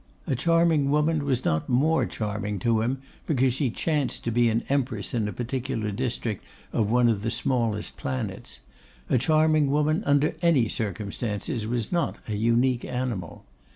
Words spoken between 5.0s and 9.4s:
in a particular district of one of the smallest planets; a